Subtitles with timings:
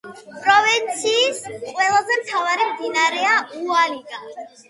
[0.43, 4.49] პროვინციის ყველაზე მთავარი მდინარეა უალიაგა.